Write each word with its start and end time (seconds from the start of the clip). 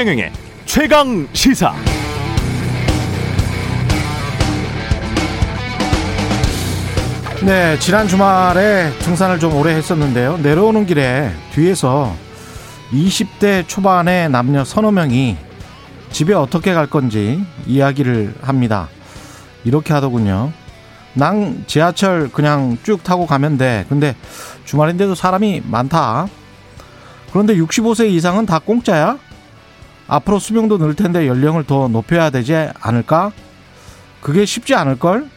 최경영의 0.00 0.32
최강 0.64 1.28
시사. 1.34 1.74
네, 7.44 7.78
지난 7.80 8.08
주말에 8.08 8.90
등산을 9.00 9.38
좀 9.38 9.54
오래 9.56 9.74
했었는데요. 9.74 10.38
내려오는 10.38 10.86
길에 10.86 11.30
뒤에서 11.52 12.16
20대 12.92 13.68
초반의 13.68 14.30
남녀 14.30 14.64
서너 14.64 14.90
명이 14.90 15.36
집에 16.10 16.32
어떻게 16.32 16.72
갈 16.72 16.86
건지 16.86 17.44
이야기를 17.66 18.36
합니다. 18.40 18.88
이렇게 19.64 19.92
하더군요. 19.92 20.50
난 21.12 21.64
지하철 21.66 22.30
그냥 22.32 22.78
쭉 22.84 23.04
타고 23.04 23.26
가면 23.26 23.58
돼. 23.58 23.84
근데 23.90 24.16
주말인데도 24.64 25.14
사람이 25.14 25.64
많다. 25.66 26.26
그런데 27.32 27.54
65세 27.54 28.08
이상은 28.08 28.46
다 28.46 28.60
공짜야? 28.60 29.18
앞으로 30.10 30.40
수명도 30.40 30.76
늘 30.76 30.96
텐데 30.96 31.28
연령을 31.28 31.64
더 31.64 31.86
높여야 31.86 32.30
되지 32.30 32.68
않을까? 32.80 33.30
그게 34.20 34.44
쉽지 34.44 34.74
않을걸? 34.74 35.30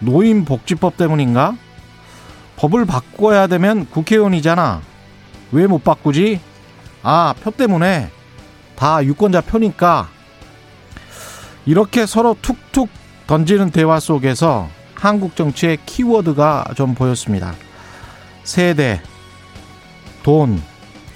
노인복지법 0.00 0.96
때문인가? 0.96 1.56
법을 2.56 2.86
바꿔야 2.86 3.46
되면 3.46 3.86
국회의원이잖아. 3.88 4.82
왜 5.52 5.68
못 5.68 5.84
바꾸지? 5.84 6.40
아, 7.04 7.34
표 7.40 7.52
때문에 7.52 8.10
다 8.74 9.04
유권자 9.04 9.42
표니까. 9.42 10.08
이렇게 11.64 12.04
서로 12.04 12.36
툭툭 12.42 12.88
던지는 13.28 13.70
대화 13.70 14.00
속에서 14.00 14.68
한국 14.96 15.36
정치의 15.36 15.78
키워드가 15.86 16.72
좀 16.74 16.96
보였습니다. 16.96 17.54
세대, 18.42 19.00
돈, 20.24 20.60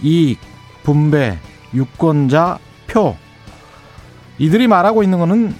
이익, 0.00 0.38
분배, 0.84 1.38
유권자, 1.74 2.58
표. 2.88 3.16
이들이 4.38 4.66
말하고 4.66 5.02
있는 5.04 5.18
것은 5.18 5.54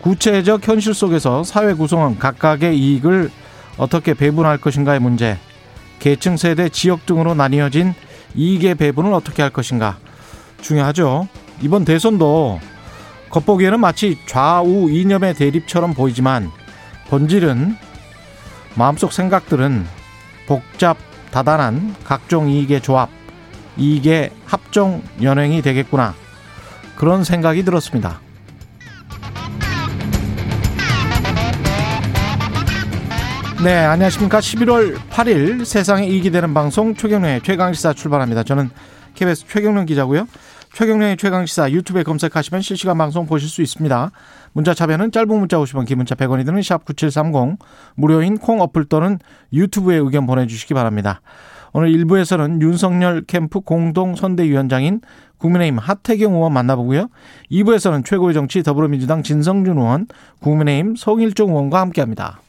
구체적 0.00 0.66
현실 0.66 0.94
속에서 0.94 1.44
사회 1.44 1.74
구성원 1.74 2.18
각각의 2.18 2.78
이익을 2.78 3.30
어떻게 3.76 4.14
배분할 4.14 4.58
것인가의 4.58 5.00
문제, 5.00 5.38
계층, 5.98 6.36
세대, 6.36 6.68
지역 6.68 7.06
등으로 7.06 7.34
나뉘어진 7.34 7.94
이익의 8.34 8.74
배분을 8.76 9.12
어떻게 9.12 9.42
할 9.42 9.50
것인가 9.50 9.96
중요하죠. 10.60 11.28
이번 11.62 11.84
대선도 11.84 12.60
겉보기에는 13.30 13.80
마치 13.80 14.18
좌우 14.26 14.90
이념의 14.90 15.34
대립처럼 15.34 15.94
보이지만 15.94 16.50
본질은 17.08 17.76
마음속 18.74 19.12
생각들은 19.12 19.86
복잡 20.46 20.96
다단한 21.30 21.96
각종 22.04 22.48
이익의 22.48 22.80
조합, 22.82 23.08
이익의 23.76 24.30
합종 24.44 25.02
연행이 25.22 25.62
되겠구나. 25.62 26.14
그런 26.96 27.24
생각이 27.24 27.64
들었습니다. 27.64 28.20
네, 33.64 33.72
안녕하십니까. 33.76 34.40
11월 34.40 34.96
8일 35.08 35.64
세상에 35.64 36.06
이익이 36.06 36.30
되는 36.30 36.52
방송 36.52 36.94
최경련의 36.94 37.40
최강시사 37.42 37.94
출발합니다. 37.94 38.42
저는 38.42 38.68
KBS 39.14 39.46
최경련 39.48 39.86
기자고요. 39.86 40.26
최경련의 40.74 41.16
최강시사 41.16 41.70
유튜브에 41.70 42.02
검색하시면 42.02 42.60
실시간 42.60 42.98
방송 42.98 43.26
보실 43.26 43.48
수 43.48 43.62
있습니다. 43.62 44.10
문자 44.52 44.74
차변은 44.74 45.12
짧은 45.12 45.28
문자 45.28 45.56
50원, 45.56 45.86
긴 45.86 45.96
문자 45.96 46.14
100원이 46.14 46.44
드는 46.44 46.60
샵 46.62 46.84
9730 46.84 47.58
무료인 47.94 48.36
콩 48.36 48.60
어플 48.60 48.84
또는 48.86 49.18
유튜브에 49.52 49.96
의견 49.96 50.26
보내주시기 50.26 50.74
바랍니다. 50.74 51.22
오늘 51.76 51.90
1부에서는 51.90 52.62
윤석열 52.62 53.24
캠프 53.26 53.60
공동 53.60 54.14
선대위원장인 54.14 55.00
국민의힘 55.38 55.78
하태경 55.78 56.34
의원 56.34 56.52
만나보고요. 56.52 57.08
2부에서는 57.50 58.04
최고의 58.04 58.32
정치 58.32 58.62
더불어민주당 58.62 59.24
진성준 59.24 59.76
의원, 59.76 60.06
국민의힘 60.40 60.94
송일종 60.94 61.50
의원과 61.50 61.80
함께합니다. 61.80 62.40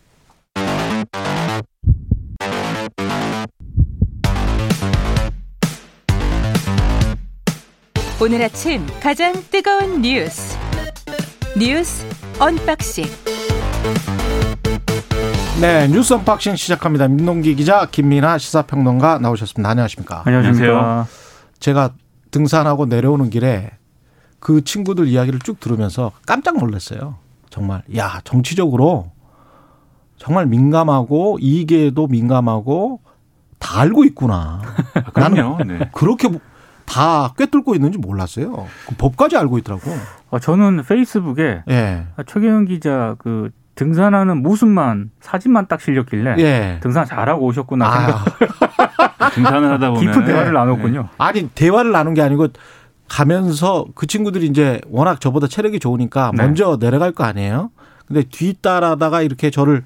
오늘 8.21 8.43
아침 8.43 8.81
가장 9.01 9.33
뜨거운 9.51 10.01
뉴스 10.01 10.57
뉴스 11.57 12.05
언박싱 12.39 13.05
네, 15.61 15.87
뉴스 15.87 16.13
언박싱 16.13 16.57
시작합니다. 16.57 17.07
민동기 17.07 17.55
기자, 17.55 17.85
김민하 17.85 18.37
시사평론가 18.37 19.19
나오셨습니다. 19.19 19.69
안녕하십니까? 19.69 20.23
안녕하세요. 20.25 21.07
제가 21.59 21.91
등산하고 22.29 22.85
내려오는 22.87 23.29
길에 23.29 23.71
그 24.39 24.63
친구들 24.63 25.07
이야기를 25.07 25.39
쭉 25.39 25.59
들으면서 25.61 26.11
깜짝 26.27 26.57
놀랐어요. 26.57 27.15
정말. 27.49 27.83
야, 27.95 28.19
정치적으로 28.25 29.11
정말 30.17 30.45
민감하고 30.45 31.37
이익에도 31.39 32.07
민감하고 32.07 32.99
다 33.57 33.79
알고 33.79 34.03
있구나. 34.03 34.61
그럼요. 35.13 35.63
네. 35.63 35.89
그렇게 35.93 36.29
다 36.85 37.33
꿰뚫고 37.37 37.75
있는지 37.75 37.97
몰랐어요. 37.97 38.67
그 38.87 38.95
법까지 38.97 39.37
알고 39.37 39.57
있더라고. 39.59 39.89
어, 40.29 40.39
저는 40.39 40.83
페이스북에 40.83 41.63
예. 41.69 42.05
최경영 42.27 42.65
기자 42.65 43.15
그 43.17 43.51
등산하는 43.75 44.41
모습만 44.41 45.11
사진만 45.19 45.67
딱 45.67 45.81
실렸길래 45.81 46.35
예. 46.39 46.79
등산 46.81 47.05
잘하고 47.05 47.45
오셨구나 47.45 47.91
생각 47.91 48.25
아, 49.19 49.29
등산을 49.35 49.71
하다 49.73 49.89
보면 49.91 50.01
깊은 50.01 50.25
대화를 50.25 50.53
네. 50.53 50.59
나눴군요. 50.59 51.09
아니 51.17 51.49
대화를 51.49 51.91
나눈 51.91 52.13
게 52.13 52.21
아니고 52.21 52.47
가면서 53.07 53.85
그 53.93 54.07
친구들이 54.07 54.47
이제 54.47 54.81
워낙 54.89 55.19
저보다 55.21 55.47
체력이 55.47 55.79
좋으니까 55.79 56.31
네. 56.35 56.43
먼저 56.43 56.77
내려갈 56.77 57.11
거 57.11 57.23
아니에요. 57.23 57.71
근데 58.07 58.23
뒤따라다가 58.23 59.21
이렇게 59.21 59.49
저를 59.49 59.83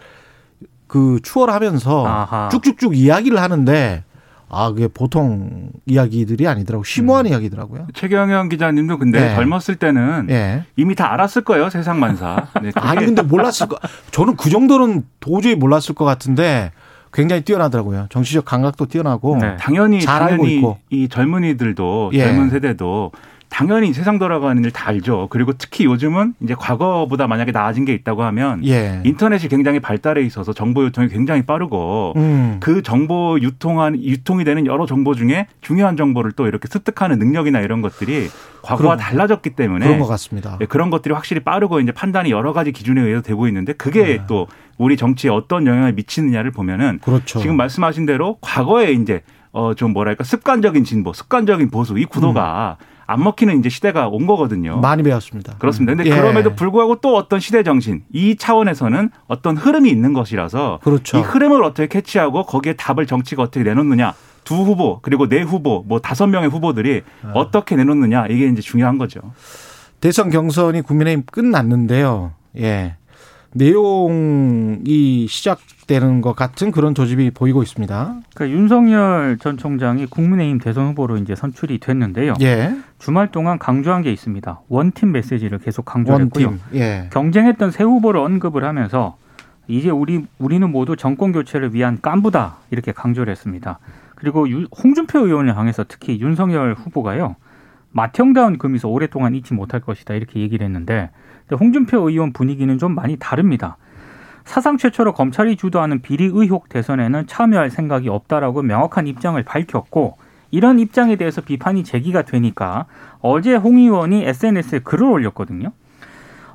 그 0.87 1.19
추월하면서 1.21 2.07
아하. 2.07 2.49
쭉쭉쭉 2.49 2.95
이야기를 2.95 3.41
하는데 3.41 4.03
아 4.49 4.69
그게 4.71 4.87
보통 4.87 5.69
이야기들이 5.85 6.47
아니더라고 6.47 6.83
심오한 6.83 7.25
음. 7.25 7.31
이야기더라고요. 7.31 7.87
최경영 7.93 8.49
기자님도 8.49 8.97
근데 8.97 9.19
네. 9.19 9.35
젊었을 9.35 9.75
때는 9.75 10.27
예. 10.29 10.63
이미 10.75 10.95
다 10.95 11.13
알았을 11.13 11.43
거예요 11.43 11.69
세상 11.69 11.99
만사. 11.99 12.47
네, 12.61 12.71
아니 12.75 13.05
근데 13.05 13.21
몰랐을 13.21 13.67
거. 13.69 13.77
저는 14.11 14.35
그 14.35 14.49
정도는 14.49 15.03
도저히 15.19 15.55
몰랐을 15.55 15.93
것 15.95 16.05
같은데 16.05 16.71
굉장히 17.13 17.43
뛰어나더라고요. 17.43 18.07
정치적 18.09 18.45
감각도 18.45 18.87
뛰어나고. 18.87 19.37
네. 19.37 19.55
당연히 19.57 20.01
잘 20.01 20.23
알고 20.23 20.37
당연히 20.37 20.55
있고. 20.57 20.77
이 20.89 21.07
젊은이들도 21.09 22.11
예. 22.13 22.25
젊은 22.25 22.49
세대도 22.49 23.11
당연히 23.59 23.91
세상 23.91 24.19
돌아가는 24.19 24.63
일 24.63 24.71
다 24.71 24.87
알죠. 24.87 25.27
그리고 25.29 25.51
특히 25.57 25.83
요즘은 25.83 26.35
이제 26.41 26.55
과거보다 26.57 27.27
만약에 27.27 27.51
나아진 27.51 27.83
게 27.83 27.93
있다고 27.93 28.23
하면 28.23 28.65
예. 28.65 29.01
인터넷이 29.03 29.49
굉장히 29.49 29.81
발달해 29.81 30.21
있어서 30.21 30.53
정보 30.53 30.85
유통이 30.85 31.09
굉장히 31.09 31.41
빠르고 31.41 32.13
음. 32.15 32.57
그 32.61 32.81
정보 32.83 33.37
유통한 33.41 34.01
유통이 34.01 34.45
되는 34.45 34.65
여러 34.65 34.85
정보 34.85 35.13
중에 35.13 35.47
중요한 35.59 35.97
정보를 35.97 36.31
또 36.33 36.47
이렇게 36.47 36.69
습득하는 36.69 37.19
능력이나 37.19 37.59
이런 37.59 37.81
것들이 37.81 38.29
과거와 38.61 38.95
그런- 38.95 38.97
달라졌기 38.97 39.49
때문에 39.49 39.85
그런 39.85 39.99
것 39.99 40.07
같습니다. 40.07 40.57
예, 40.61 40.65
그런 40.65 40.89
것들이 40.89 41.13
확실히 41.13 41.41
빠르고 41.43 41.81
이제 41.81 41.91
판단이 41.91 42.31
여러 42.31 42.53
가지 42.53 42.71
기준에 42.71 43.01
의해서 43.01 43.21
되고 43.21 43.45
있는데 43.49 43.73
그게 43.73 44.03
네. 44.03 44.21
또 44.27 44.47
우리 44.77 44.95
정치에 44.95 45.29
어떤 45.29 45.67
영향을 45.67 45.91
미치느냐를 45.91 46.51
보면은 46.51 46.99
그렇죠. 46.99 47.39
지금 47.39 47.57
말씀하신 47.57 48.05
대로 48.05 48.37
과거에 48.39 48.93
이제 48.93 49.21
어 49.51 49.73
좀 49.73 49.91
뭐랄까 49.93 50.23
습관적인 50.23 50.83
진보, 50.85 51.11
습관적인 51.11 51.71
보수 51.71 51.97
이 51.97 52.05
구도가 52.05 52.77
안 53.09 53.23
먹히는 53.23 53.57
이제 53.57 53.69
시대가 53.69 54.07
온 54.07 54.27
거거든요. 54.27 54.79
많이 54.81 55.01
배웠습니다. 55.01 55.55
그렇습니다. 55.57 55.95
근데 55.95 56.11
예. 56.11 56.15
그럼에도 56.15 56.53
불구하고 56.53 56.97
또 57.01 57.15
어떤 57.15 57.39
시대 57.39 57.63
정신 57.63 58.03
이 58.13 58.35
차원에서는 58.35 59.09
어떤 59.27 59.57
흐름이 59.57 59.89
있는 59.89 60.13
것이라서 60.13 60.79
그렇죠. 60.83 61.17
이 61.17 61.21
흐름을 61.21 61.63
어떻게 61.63 61.87
캐치하고 61.87 62.45
거기에 62.45 62.73
답을 62.73 63.07
정치가 63.07 63.41
어떻게 63.41 63.63
내놓느냐 63.63 64.13
두 64.43 64.55
후보 64.57 64.99
그리고 65.01 65.27
네 65.27 65.41
후보 65.41 65.83
뭐 65.87 65.99
다섯 65.99 66.27
명의 66.27 66.49
후보들이 66.49 67.01
아. 67.23 67.31
어떻게 67.33 67.75
내놓느냐 67.75 68.27
이게 68.27 68.47
이제 68.47 68.61
중요한 68.61 68.99
거죠. 68.99 69.21
대선 70.01 70.29
경선이 70.29 70.81
국민의힘 70.81 71.23
끝났는데요. 71.31 72.33
예. 72.57 72.95
내용이 73.51 75.25
시작되는 75.27 76.21
것 76.21 76.35
같은 76.35 76.69
그런 76.69 76.93
조짐이 76.93 77.31
보이고 77.31 77.63
있습니다. 77.63 78.15
그러니까 78.35 78.55
윤석열 78.55 79.39
전 79.41 79.57
총장이 79.57 80.05
국민의힘 80.05 80.59
대선 80.59 80.89
후보로 80.89 81.17
이제 81.17 81.33
선출이 81.35 81.79
됐는데요. 81.79 82.35
예. 82.41 82.75
주말 82.99 83.31
동안 83.31 83.57
강조한 83.57 84.01
게 84.01 84.11
있습니다. 84.11 84.61
원팀 84.67 85.11
메시지를 85.13 85.57
계속 85.59 85.85
강조했고요. 85.85 86.47
예. 86.75 87.09
경쟁했던 87.11 87.71
새 87.71 87.83
후보를 87.83 88.19
언급을 88.19 88.63
하면서 88.65 89.17
이제 89.67 89.89
우리 89.89 90.25
우리는 90.37 90.69
모두 90.69 90.95
정권 90.95 91.31
교체를 91.31 91.73
위한 91.73 91.99
깐부다 92.01 92.57
이렇게 92.71 92.91
강조를 92.91 93.31
했습니다. 93.31 93.79
그리고 94.15 94.49
유- 94.49 94.67
홍준표 94.83 95.19
의원을 95.19 95.57
향해서 95.57 95.85
특히 95.87 96.19
윤석열 96.19 96.73
후보가요 96.73 97.35
맏형다운 97.91 98.57
금에서 98.57 98.89
오랫동안 98.89 99.33
잊지 99.33 99.53
못할 99.53 99.79
것이다 99.79 100.13
이렇게 100.13 100.41
얘기를 100.41 100.65
했는데 100.65 101.09
홍준표 101.57 102.09
의원 102.09 102.33
분위기는 102.33 102.77
좀 102.77 102.93
많이 102.95 103.15
다릅니다. 103.17 103.77
사상 104.43 104.77
최초로 104.77 105.13
검찰이 105.13 105.55
주도하는 105.55 106.01
비리 106.01 106.25
의혹 106.25 106.69
대선에는 106.69 107.27
참여할 107.27 107.69
생각이 107.69 108.09
없다라고 108.09 108.61
명확한 108.63 109.07
입장을 109.07 109.41
밝혔고 109.43 110.17
이런 110.51 110.79
입장에 110.79 111.15
대해서 111.15 111.41
비판이 111.41 111.83
제기가 111.83 112.23
되니까 112.23 112.85
어제 113.21 113.55
홍 113.55 113.77
의원이 113.77 114.23
SNS에 114.25 114.79
글을 114.79 115.05
올렸거든요. 115.05 115.71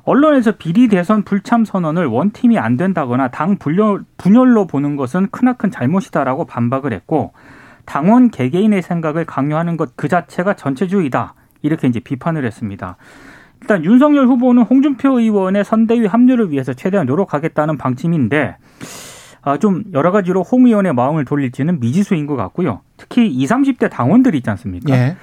언론에서 0.03 0.51
비리 0.51 0.87
대선 0.87 1.23
불참 1.23 1.65
선언을 1.65 2.05
원팀이 2.05 2.59
안 2.59 2.77
된다거나 2.77 3.29
당 3.29 3.57
분열, 3.57 4.03
분열로 4.17 4.67
보는 4.67 4.95
것은 4.97 5.29
크나큰 5.31 5.71
잘못이다라고 5.71 6.45
반박을 6.45 6.93
했고 6.93 7.33
당원 7.85 8.29
개개인의 8.29 8.81
생각을 8.81 9.25
강요하는 9.25 9.77
것 9.77 9.95
그 9.95 10.07
자체가 10.07 10.55
전체주의다. 10.55 11.33
이렇게 11.61 11.87
이제 11.87 11.99
비판을 11.99 12.45
했습니다. 12.45 12.97
일단 13.61 13.83
윤석열 13.83 14.27
후보는 14.27 14.63
홍준표 14.63 15.19
의원의 15.19 15.63
선대위 15.65 16.05
합류를 16.05 16.51
위해서 16.51 16.73
최대한 16.73 17.07
노력하겠다는 17.07 17.77
방침인데 17.77 18.57
아, 18.59 19.14
좀 19.59 19.83
여러 19.93 20.11
가지로 20.11 20.43
홍 20.43 20.65
의원의 20.65 20.93
마음을 20.93 21.23
돌릴지는 21.25 21.79
미지수인 21.79 22.25
것 22.25 22.35
같고요. 22.35 22.81
특히 22.97 23.27
20, 23.27 23.77
30대 23.77 23.89
당원들이 23.89 24.37
있지 24.39 24.49
않습니까? 24.49 24.93
예. 24.93 25.15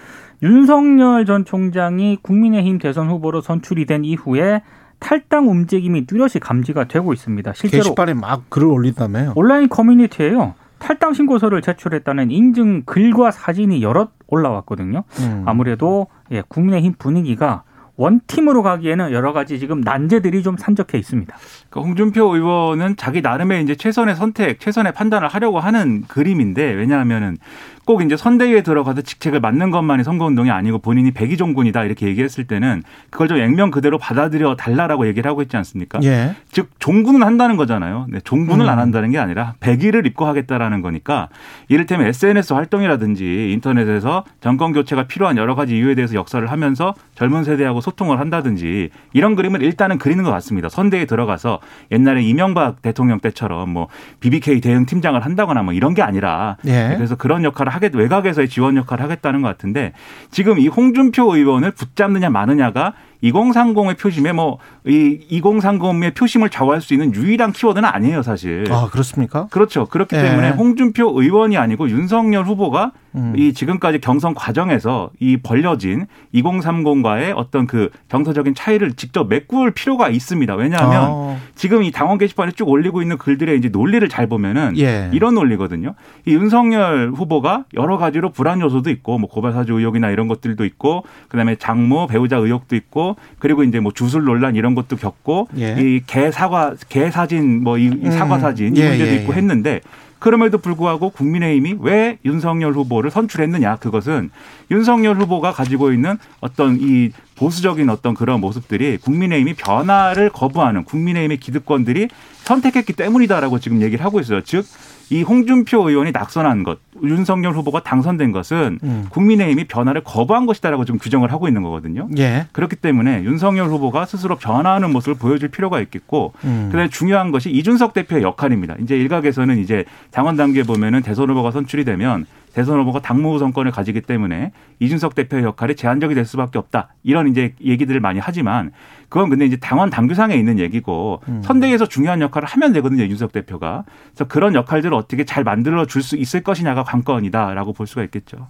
윤석열 0.42 1.24
전 1.26 1.44
총장이 1.44 2.18
국민의힘 2.22 2.78
대선 2.78 3.08
후보로 3.10 3.40
선출이 3.40 3.86
된 3.86 4.04
이후에 4.04 4.62
탈당 4.98 5.48
움직임이 5.48 6.06
뚜렷이 6.06 6.38
감지가 6.38 6.84
되고 6.84 7.12
있습니다. 7.12 7.52
실제로 7.54 7.82
게시판에 7.82 8.14
막 8.14 8.48
글을 8.48 8.68
올린다며요. 8.68 9.32
온라인 9.34 9.68
커뮤니티에요. 9.68 10.54
탈당 10.78 11.14
신고서를 11.14 11.62
제출했다는 11.62 12.30
인증 12.30 12.82
글과 12.84 13.30
사진이 13.30 13.82
여럿 13.82 14.10
올라왔거든요. 14.26 15.04
음. 15.20 15.42
아무래도 15.46 16.08
예, 16.30 16.42
국민의힘 16.46 16.94
분위기가 16.98 17.62
원팀으로 17.96 18.62
가기에는 18.62 19.12
여러 19.12 19.32
가지 19.32 19.58
지금 19.58 19.80
난제들이 19.80 20.42
좀 20.42 20.56
산적해 20.56 20.98
있습니다. 20.98 21.36
그러니까 21.68 21.88
홍준표 21.88 22.34
의원은 22.34 22.96
자기 22.96 23.20
나름의 23.20 23.62
이제 23.62 23.74
최선의 23.74 24.16
선택, 24.16 24.60
최선의 24.60 24.92
판단을 24.92 25.28
하려고 25.28 25.60
하는 25.60 26.02
그림인데 26.08 26.72
왜냐하면은 26.72 27.36
꼭 27.84 28.02
이제 28.02 28.16
선대위에 28.16 28.62
들어가서 28.62 29.02
직책을 29.02 29.40
맡는 29.40 29.70
것만이 29.70 30.04
선거운동이 30.04 30.50
아니고 30.50 30.78
본인이 30.78 31.10
백의종군이다 31.10 31.84
이렇게 31.84 32.06
얘기했을 32.06 32.44
때는 32.44 32.82
그걸 33.10 33.28
좀 33.28 33.38
액면 33.38 33.70
그대로 33.70 33.98
받아들여 33.98 34.54
달라라고 34.56 35.06
얘기를 35.08 35.28
하고 35.28 35.42
있지 35.42 35.56
않습니까? 35.56 35.98
예. 36.04 36.34
즉 36.50 36.70
종군은 36.78 37.22
한다는 37.22 37.56
거잖아요. 37.56 38.06
네, 38.08 38.20
종군을 38.20 38.66
음. 38.66 38.70
안 38.70 38.78
한다는 38.78 39.10
게 39.10 39.18
아니라 39.18 39.54
백의를 39.60 40.06
입고 40.06 40.26
하겠다라는 40.26 40.80
거니까 40.80 41.28
이를테면 41.68 42.06
SNS 42.06 42.52
활동이라든지 42.52 43.52
인터넷에서 43.52 44.24
정권 44.40 44.72
교체가 44.72 45.04
필요한 45.04 45.36
여러 45.36 45.54
가지 45.54 45.76
이유에 45.76 45.94
대해서 45.96 46.14
역사를 46.14 46.44
하면서 46.48 46.94
젊은 47.16 47.42
세대하고 47.42 47.80
소통을 47.80 48.20
한다든지 48.20 48.90
이런 49.12 49.34
그림을 49.34 49.62
일단은 49.62 49.98
그리는 49.98 50.22
것 50.22 50.30
같습니다. 50.30 50.68
선대에 50.68 51.06
들어가서 51.06 51.58
옛날에 51.90 52.22
이명박 52.22 52.80
대통령 52.82 53.18
때처럼 53.18 53.70
뭐 53.70 53.88
BBK 54.20 54.60
대응 54.60 54.86
팀장을 54.86 55.20
한다거나 55.20 55.62
뭐 55.62 55.72
이런 55.72 55.94
게 55.94 56.02
아니라 56.02 56.56
예. 56.66 56.94
그래서 56.96 57.16
그런 57.16 57.42
역할을 57.42 57.71
하겠 57.72 57.94
외곽에서의 57.94 58.48
지원 58.48 58.76
역할을 58.76 59.04
하겠다는 59.04 59.42
것 59.42 59.48
같은데 59.48 59.92
지금 60.30 60.58
이 60.58 60.68
홍준표 60.68 61.34
의원을 61.34 61.72
붙잡느냐 61.72 62.30
마느냐가 62.30 62.94
2030의 63.22 63.98
표심에 63.98 64.32
뭐 64.32 64.58
이 64.84 65.20
2030의 65.30 66.14
표심을 66.16 66.50
좌우할 66.50 66.80
수 66.80 66.92
있는 66.92 67.14
유일한 67.14 67.52
키워드는 67.52 67.88
아니에요, 67.88 68.22
사실. 68.22 68.64
아, 68.70 68.88
그렇습니까? 68.90 69.46
그렇죠. 69.50 69.86
그렇기 69.86 70.16
예. 70.16 70.22
때문에 70.22 70.50
홍준표 70.50 71.20
의원이 71.20 71.56
아니고 71.56 71.88
윤석열 71.88 72.44
후보가 72.44 72.90
음. 73.14 73.34
이 73.36 73.52
지금까지 73.52 74.00
경선 74.00 74.34
과정에서 74.34 75.10
이 75.20 75.36
벌려진 75.36 76.06
2030과의 76.34 77.34
어떤 77.36 77.66
그 77.66 77.90
정서적인 78.08 78.54
차이를 78.54 78.94
직접 78.94 79.28
메꿀 79.28 79.70
필요가 79.70 80.08
있습니다. 80.08 80.54
왜냐하면 80.56 81.04
어. 81.10 81.38
지금 81.54 81.84
이 81.84 81.92
당원 81.92 82.18
게시판에 82.18 82.52
쭉 82.52 82.68
올리고 82.68 83.02
있는 83.02 83.18
글들의 83.18 83.56
이제 83.56 83.68
논리를 83.68 84.06
잘 84.08 84.26
보면은 84.26 84.76
예. 84.78 85.10
이런 85.12 85.34
논리거든요. 85.34 85.94
이 86.26 86.32
윤석열 86.32 87.12
후보가 87.14 87.66
여러 87.74 87.98
가지로 87.98 88.30
불안 88.30 88.60
요소도 88.60 88.90
있고 88.90 89.18
뭐 89.18 89.28
고발사주 89.28 89.74
의혹이나 89.74 90.10
이런 90.10 90.26
것들도 90.26 90.64
있고 90.64 91.04
그다음에 91.28 91.54
장모 91.54 92.08
배우자 92.08 92.38
의혹도 92.38 92.74
있고 92.74 93.11
그리고 93.38 93.64
이제 93.64 93.80
뭐 93.80 93.92
주술 93.92 94.24
논란 94.24 94.56
이런 94.56 94.74
것도 94.74 94.96
겪고 94.96 95.48
예. 95.58 95.76
이개 95.78 96.30
사과 96.30 96.74
개 96.88 97.10
사진 97.10 97.62
뭐이 97.62 98.10
사과 98.10 98.36
음. 98.36 98.40
사진 98.40 98.76
이 98.76 98.80
예, 98.80 98.88
문제도 98.88 99.10
예, 99.10 99.16
있고 99.16 99.32
예. 99.32 99.36
했는데 99.38 99.80
그럼에도 100.22 100.58
불구하고 100.58 101.10
국민의힘이 101.10 101.78
왜 101.80 102.18
윤석열 102.24 102.74
후보를 102.74 103.10
선출했느냐 103.10 103.76
그것은 103.76 104.30
윤석열 104.70 105.16
후보가 105.16 105.50
가지고 105.52 105.92
있는 105.92 106.16
어떤 106.40 106.78
이 106.80 107.10
보수적인 107.34 107.90
어떤 107.90 108.14
그런 108.14 108.40
모습들이 108.40 108.98
국민의힘이 108.98 109.54
변화를 109.54 110.30
거부하는 110.30 110.84
국민의힘의 110.84 111.38
기득권들이 111.38 112.06
선택했기 112.44 112.92
때문이다라고 112.92 113.58
지금 113.58 113.82
얘기를 113.82 114.04
하고 114.04 114.20
있어요. 114.20 114.42
즉 114.42 114.64
이 115.10 115.22
홍준표 115.22 115.88
의원이 115.88 116.12
낙선한 116.12 116.62
것, 116.62 116.78
윤석열 117.02 117.52
후보가 117.54 117.82
당선된 117.82 118.32
것은 118.32 118.78
음. 118.82 119.06
국민의힘이 119.10 119.64
변화를 119.64 120.02
거부한 120.02 120.46
것이다라고 120.46 120.84
지금 120.84 120.98
규정을 120.98 121.32
하고 121.32 121.48
있는 121.48 121.62
거거든요. 121.62 122.08
예. 122.18 122.46
그렇기 122.52 122.76
때문에 122.76 123.24
윤석열 123.24 123.68
후보가 123.68 124.06
스스로 124.06 124.36
변화하는 124.36 124.92
모습을 124.92 125.14
보여줄 125.14 125.48
필요가 125.48 125.80
있겠고 125.80 126.32
음. 126.44 126.68
그다음에 126.70 126.88
중요한 126.88 127.30
것이 127.30 127.50
이준석 127.50 127.92
대표의 127.92 128.22
역할입니다. 128.22 128.76
이제 128.80 128.96
일각에서는 128.96 129.58
이제 129.58 129.84
당원 130.10 130.36
단계 130.36 130.62
보면은 130.62 131.02
대선 131.02 131.30
후보가 131.30 131.50
선출이 131.50 131.84
되면 131.84 132.26
대선 132.54 132.78
후보가 132.80 133.00
당무후 133.00 133.38
정권을 133.38 133.72
가지기 133.72 134.02
때문에 134.02 134.52
이준석 134.80 135.14
대표의 135.14 135.44
역할이 135.44 135.74
제한적이 135.74 136.14
될 136.14 136.24
수밖에 136.26 136.58
없다. 136.58 136.88
이런 137.02 137.28
이제 137.28 137.54
얘기들을 137.64 138.00
많이 138.00 138.20
하지만 138.20 138.72
그건 139.08 139.30
근데 139.30 139.46
이제 139.46 139.56
당원 139.56 139.88
당규상에 139.90 140.34
있는 140.34 140.58
얘기고 140.58 141.20
음. 141.28 141.42
선대위에서 141.44 141.86
중요한 141.86 142.20
역할을 142.20 142.46
하면 142.48 142.72
되거든요. 142.74 143.04
이준석 143.04 143.32
대표가. 143.32 143.84
그래서 144.10 144.28
그런 144.28 144.54
역할들을 144.54 144.94
어떻게 144.94 145.24
잘 145.24 145.44
만들어 145.44 145.86
줄 145.86 146.02
수 146.02 146.16
있을 146.16 146.42
것이냐가 146.42 146.82
관건이다라고 146.82 147.72
볼 147.72 147.86
수가 147.86 148.02
있겠죠. 148.04 148.48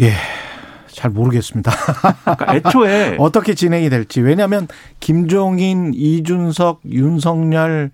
예. 0.00 0.12
잘 0.88 1.10
모르겠습니다. 1.10 1.70
그러니까 2.22 2.54
애초에 2.54 3.16
어떻게 3.20 3.54
진행이 3.54 3.88
될지. 3.88 4.20
왜냐하면 4.20 4.66
김종인, 5.00 5.92
이준석, 5.94 6.82
윤석열 6.90 7.90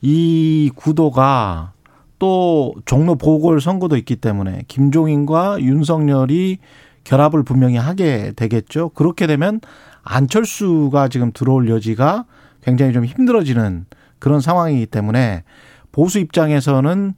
이 0.00 0.70
구도가 0.74 1.72
또 2.18 2.74
종로 2.84 3.14
보궐 3.14 3.60
선거도 3.60 3.96
있기 3.96 4.16
때문에 4.16 4.62
김종인과 4.68 5.60
윤석열이 5.60 6.58
결합을 7.04 7.42
분명히 7.42 7.76
하게 7.76 8.32
되겠죠. 8.34 8.90
그렇게 8.90 9.26
되면 9.26 9.60
안철수가 10.02 11.08
지금 11.08 11.32
들어올 11.32 11.68
여지가 11.68 12.24
굉장히 12.62 12.92
좀 12.92 13.04
힘들어지는 13.04 13.86
그런 14.18 14.40
상황이기 14.40 14.86
때문에 14.86 15.44
보수 15.92 16.18
입장에서는 16.18 17.14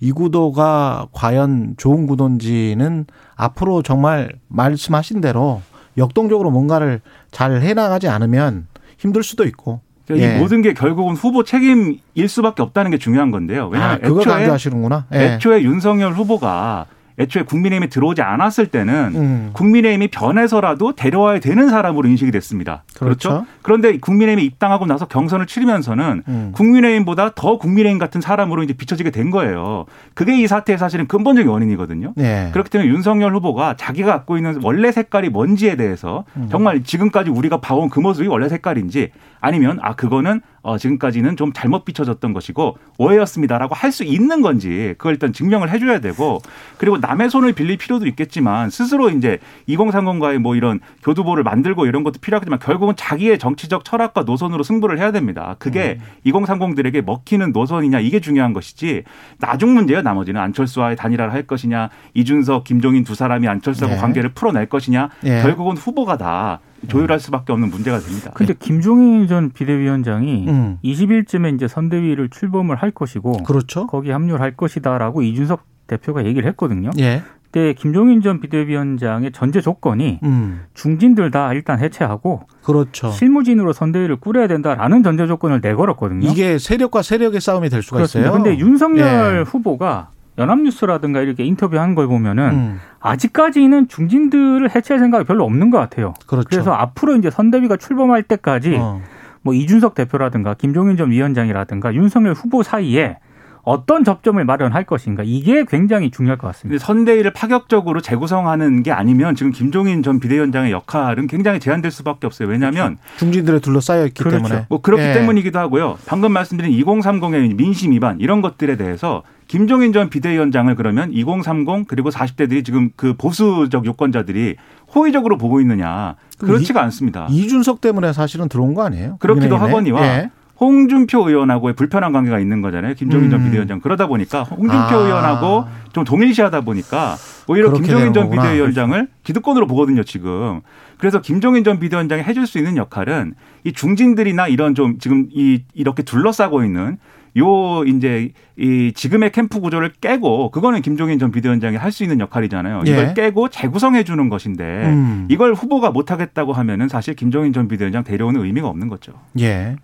이 0.00 0.12
구도가 0.12 1.08
과연 1.12 1.74
좋은 1.76 2.06
구도인지는 2.06 3.06
앞으로 3.34 3.82
정말 3.82 4.38
말씀하신 4.48 5.20
대로 5.20 5.62
역동적으로 5.96 6.50
뭔가를 6.50 7.00
잘 7.30 7.62
해나가지 7.62 8.08
않으면 8.08 8.66
힘들 8.98 9.22
수도 9.22 9.44
있고. 9.44 9.80
그러니까 10.06 10.32
예. 10.32 10.36
이 10.36 10.38
모든 10.38 10.62
게 10.62 10.72
결국은 10.72 11.14
후보 11.14 11.42
책임일 11.42 12.28
수밖에 12.28 12.62
없다는 12.62 12.90
게 12.90 12.98
중요한 12.98 13.30
건데요. 13.30 13.64
아, 13.64 13.68
왜냐하면 13.68 14.00
그걸 14.00 14.20
애초에, 14.20 14.34
강조하시는구나. 14.34 15.06
예. 15.14 15.18
애초에 15.34 15.62
윤석열 15.62 16.12
후보가 16.12 16.86
애초에 17.18 17.42
국민의힘에 17.42 17.88
들어오지 17.88 18.22
않았을 18.22 18.66
때는 18.66 19.12
음. 19.14 19.50
국민의힘이 19.52 20.08
변해서라도 20.08 20.94
데려와야 20.94 21.40
되는 21.40 21.68
사람으로 21.68 22.08
인식이 22.08 22.30
됐습니다. 22.30 22.84
그렇죠. 22.98 23.28
그렇죠? 23.28 23.46
그런데 23.62 23.98
국민의힘에 23.98 24.44
입당하고 24.44 24.86
나서 24.86 25.06
경선을 25.06 25.46
치르면서는 25.46 26.22
음. 26.28 26.52
국민의힘보다 26.54 27.34
더 27.34 27.58
국민의힘 27.58 27.98
같은 27.98 28.20
사람으로 28.20 28.62
이제 28.62 28.74
비춰지게 28.74 29.10
된 29.10 29.30
거예요. 29.30 29.86
그게 30.14 30.38
이 30.40 30.46
사태의 30.46 30.78
사실은 30.78 31.06
근본적인 31.06 31.50
원인이거든요. 31.50 32.12
예. 32.18 32.50
그렇기 32.52 32.70
때문에 32.70 32.90
윤석열 32.90 33.34
후보가 33.34 33.76
자기가 33.76 34.12
갖고 34.12 34.36
있는 34.36 34.60
원래 34.62 34.92
색깔이 34.92 35.30
뭔지에 35.30 35.76
대해서 35.76 36.24
음. 36.36 36.48
정말 36.50 36.82
지금까지 36.82 37.30
우리가 37.30 37.60
봐온 37.60 37.88
그 37.88 38.00
모습이 38.00 38.28
원래 38.28 38.48
색깔인지 38.48 39.10
아니면 39.40 39.78
아 39.82 39.94
그거는 39.94 40.40
어 40.66 40.78
지금까지는 40.78 41.36
좀 41.36 41.52
잘못 41.52 41.84
비춰졌던 41.84 42.32
것이고 42.32 42.76
오해였습니다라고 42.98 43.74
할 43.74 43.96
수 43.96 44.04
있는 44.04 44.42
건지 44.42 44.94
그걸 44.98 45.14
일단 45.14 45.32
증명을 45.32 45.70
해줘야 45.70 46.00
되고 46.00 46.42
그리고 46.76 46.98
남의 46.98 47.30
손을 47.30 47.52
빌릴 47.52 47.78
필요도 47.78 48.06
있겠지만 48.08 48.68
스스로 48.68 49.08
이제 49.08 49.38
2030과의 49.68 50.38
뭐 50.38 50.54
이런 50.54 50.80
교두보를 51.02 51.44
만들고 51.44 51.86
이런 51.86 52.02
것도 52.02 52.18
필요하겠지만 52.20 52.58
결국은 52.58 52.94
자기의 52.96 53.38
정치적 53.38 53.84
철학과 53.84 54.22
노선으로 54.22 54.62
승부를 54.64 54.98
해야 54.98 55.12
됩니다. 55.12 55.56
그게 55.58 55.98
2030들에게 56.26 57.04
먹히는 57.04 57.52
노선이냐 57.52 58.00
이게 58.00 58.20
중요한 58.20 58.52
것이지 58.52 59.04
나중 59.38 59.72
문제예요. 59.74 60.02
나머지는 60.02 60.40
안철수와의 60.40 60.96
단일화를 60.96 61.32
할 61.32 61.44
것이냐 61.44 61.88
이준석, 62.14 62.64
김종인 62.64 63.04
두 63.04 63.14
사람이 63.14 63.48
안철수하고 63.48 63.94
네. 63.94 64.00
관계를 64.00 64.30
풀어낼 64.30 64.66
것이냐 64.66 65.08
예. 65.24 65.42
결국은 65.42 65.76
후보가 65.76 66.18
다 66.18 66.60
조율할 66.88 67.20
수밖에 67.20 67.52
없는 67.52 67.70
문제가 67.70 67.98
됩니다. 67.98 68.30
근데 68.34 68.54
김종인 68.58 69.26
전 69.26 69.50
비대위원장이 69.50 70.46
음. 70.48 70.78
20일쯤에 70.84 71.54
이제 71.54 71.68
선대위를 71.68 72.30
출범을 72.30 72.76
할 72.76 72.90
것이고 72.90 73.42
그렇죠. 73.44 73.86
거기 73.86 74.10
합류를 74.10 74.40
할 74.40 74.56
것이다라고 74.56 75.22
이준석 75.22 75.64
대표가 75.86 76.24
얘기를 76.24 76.48
했거든요. 76.50 76.90
예. 76.98 77.22
그때 77.44 77.72
김종인 77.72 78.20
전 78.20 78.40
비대위원장의 78.40 79.32
전제 79.32 79.60
조건이 79.60 80.18
음. 80.24 80.62
중진들 80.74 81.30
다 81.30 81.52
일단 81.52 81.78
해체하고 81.78 82.42
그렇죠. 82.62 83.10
실무진으로 83.10 83.72
선대위를 83.72 84.16
꾸려야 84.16 84.46
된다라는 84.46 85.02
전제 85.02 85.26
조건을 85.26 85.60
내걸었거든요. 85.62 86.28
이게 86.28 86.58
세력과 86.58 87.02
세력의 87.02 87.40
싸움이 87.40 87.70
될 87.70 87.82
수가 87.82 87.98
그렇습니다. 87.98 88.30
있어요. 88.30 88.42
근데 88.42 88.58
윤석열 88.58 89.38
예. 89.38 89.42
후보가 89.42 90.10
연합뉴스라든가 90.38 91.20
이렇게 91.20 91.44
인터뷰한 91.44 91.94
걸 91.94 92.06
보면은 92.06 92.50
음. 92.50 92.80
아직까지는 93.00 93.88
중진들을 93.88 94.74
해체할 94.74 94.98
생각이 94.98 95.24
별로 95.24 95.44
없는 95.44 95.70
것 95.70 95.78
같아요. 95.78 96.14
그렇죠. 96.26 96.48
그래서 96.48 96.72
앞으로 96.72 97.16
이제 97.16 97.30
선대위가 97.30 97.76
출범할 97.76 98.24
때까지 98.24 98.76
어. 98.78 99.00
뭐 99.42 99.54
이준석 99.54 99.94
대표라든가 99.94 100.54
김종인 100.54 100.96
전 100.96 101.10
위원장이라든가 101.10 101.94
윤석열 101.94 102.34
후보 102.34 102.62
사이에 102.62 103.18
어떤 103.66 104.04
접점을 104.04 104.42
마련할 104.44 104.84
것인가 104.84 105.24
이게 105.26 105.64
굉장히 105.64 106.12
중요할 106.12 106.38
것 106.38 106.46
같습니다. 106.48 106.84
선대위를 106.84 107.32
파격적으로 107.32 108.00
재구성하는 108.00 108.84
게 108.84 108.92
아니면 108.92 109.34
지금 109.34 109.50
김종인 109.50 110.04
전 110.04 110.20
비대위원장의 110.20 110.70
역할은 110.70 111.26
굉장히 111.26 111.58
제한될 111.58 111.90
수밖에 111.90 112.28
없어요. 112.28 112.48
왜냐하면 112.48 112.96
중진들에 113.18 113.58
둘러싸여 113.58 114.06
있기 114.06 114.22
그렇죠. 114.22 114.36
때문에 114.36 114.66
뭐 114.68 114.80
그렇기 114.80 115.02
예. 115.02 115.12
때문이기도 115.14 115.58
하고요. 115.58 115.98
방금 116.06 116.32
말씀드린 116.32 116.70
2030의 116.80 117.56
민심 117.56 117.90
위반 117.90 118.20
이런 118.20 118.40
것들에 118.40 118.76
대해서 118.76 119.24
김종인 119.48 119.92
전 119.92 120.10
비대위원장을 120.10 120.74
그러면 120.74 121.12
2030 121.12 121.86
그리고 121.86 122.10
40대들이 122.10 122.64
지금 122.64 122.90
그 122.96 123.14
보수적 123.14 123.86
유권자들이 123.86 124.56
호의적으로 124.94 125.38
보고 125.38 125.60
있느냐 125.60 126.16
그렇지가 126.38 126.82
않습니다. 126.84 127.26
이준석 127.30 127.80
때문에 127.80 128.12
사실은 128.12 128.48
들어온 128.48 128.74
거 128.74 128.84
아니에요? 128.84 129.16
그렇기도? 129.20 129.56
하거니와 129.56 130.02
예. 130.02 130.30
홍준표 130.58 131.28
의원하고의 131.28 131.74
불편한 131.74 132.12
관계가 132.12 132.38
있는 132.38 132.62
거잖아요. 132.62 132.94
김종인 132.94 133.30
전 133.30 133.40
음. 133.40 133.44
비대위원장. 133.44 133.80
그러다 133.80 134.06
보니까 134.06 134.42
홍준표 134.42 134.74
아. 134.74 134.94
의원하고 134.94 135.64
좀 135.92 136.04
동일시하다 136.04 136.62
보니까 136.62 137.16
오히려 137.46 137.72
김종인 137.72 138.14
전 138.14 138.24
거구나. 138.24 138.42
비대위원장을 138.42 139.08
기득권으로 139.22 139.66
보거든요, 139.66 140.02
지금. 140.02 140.60
그래서 140.96 141.20
김종인 141.20 141.62
전 141.62 141.78
비대위원장이 141.78 142.22
해줄 142.22 142.46
수 142.46 142.56
있는 142.56 142.78
역할은 142.78 143.34
이 143.64 143.72
중진들이나 143.72 144.48
이런 144.48 144.74
좀 144.74 144.98
지금 144.98 145.28
이 145.30 145.62
이렇게 145.74 146.02
둘러싸고 146.02 146.64
있는 146.64 146.96
요 147.38 147.84
이제 147.84 148.30
이 148.56 148.92
지금의 148.94 149.32
캠프 149.32 149.60
구조를 149.60 149.92
깨고 150.00 150.50
그거는 150.50 150.80
김종인 150.80 151.18
전 151.18 151.30
비대위원장이 151.30 151.76
할 151.76 151.92
수 151.92 152.02
있는 152.02 152.20
역할이잖아요. 152.20 152.82
예. 152.86 152.90
이걸 152.90 153.14
깨고 153.14 153.48
재구성해 153.48 154.04
주는 154.04 154.28
것인데 154.28 154.64
음. 154.64 155.26
이걸 155.30 155.54
후보가 155.54 155.90
못 155.90 156.10
하겠다고 156.10 156.52
하면은 156.52 156.88
사실 156.88 157.14
김종인 157.14 157.52
전 157.52 157.68
비대위원장 157.68 158.04
데려오는 158.04 158.42
의미가 158.42 158.68
없는 158.68 158.88
거죠. 158.88 159.12
예. 159.40 159.76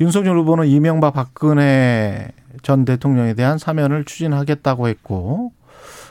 윤석열 0.00 0.36
후보는 0.38 0.66
이명박 0.66 1.14
박근혜 1.14 2.28
전 2.62 2.84
대통령에 2.84 3.34
대한 3.34 3.58
사면을 3.58 4.04
추진하겠다고 4.04 4.88
했고, 4.88 5.52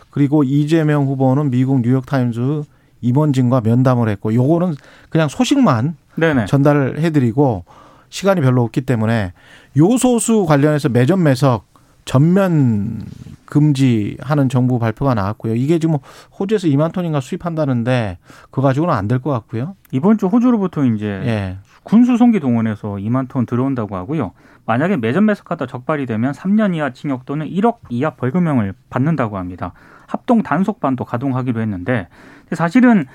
그리고 0.09 0.43
이재명 0.43 1.05
후보는 1.05 1.51
미국 1.51 1.81
뉴욕 1.81 2.05
타임즈 2.05 2.63
임원진과 3.01 3.61
면담을 3.61 4.09
했고, 4.09 4.33
요거는 4.33 4.75
그냥 5.09 5.27
소식만 5.27 5.95
네네. 6.15 6.45
전달을 6.45 6.99
해드리고 6.99 7.65
시간이 8.09 8.41
별로 8.41 8.63
없기 8.63 8.81
때문에 8.81 9.33
요소수 9.77 10.45
관련해서 10.45 10.89
매점 10.89 11.23
매석 11.23 11.65
전면 12.05 13.01
금지하는 13.45 14.49
정부 14.49 14.79
발표가 14.79 15.13
나왔고요. 15.13 15.55
이게 15.55 15.79
지금 15.79 15.97
호주에서 16.39 16.67
2만 16.67 16.91
톤인가 16.93 17.19
수입한다는데 17.21 18.17
그거 18.49 18.61
가지고는 18.61 18.93
안 18.93 19.07
될 19.07 19.19
것 19.19 19.31
같고요. 19.31 19.75
이번 19.91 20.17
주 20.17 20.27
호주로부터 20.27 20.85
이제 20.85 21.05
예. 21.25 21.57
군수 21.83 22.17
송기 22.17 22.39
동원해서 22.39 22.95
2만 22.95 23.27
톤 23.29 23.45
들어온다고 23.45 23.95
하고요. 23.95 24.31
만약에 24.65 24.97
매점 24.97 25.25
매석하다 25.25 25.65
적발이 25.67 26.05
되면 26.05 26.33
3년 26.33 26.75
이하 26.75 26.91
징역 26.91 27.25
또는 27.25 27.47
1억 27.49 27.77
이하 27.89 28.11
벌금형을 28.11 28.73
받는다고 28.89 29.37
합니다. 29.37 29.73
합동 30.07 30.43
단속반도 30.43 31.05
가동하기로 31.05 31.61
했는데 31.61 32.07
사실은 32.51 33.05